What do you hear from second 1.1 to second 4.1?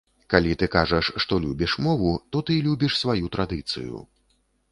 што любіш мову, то ты любіш сваю традыцыю.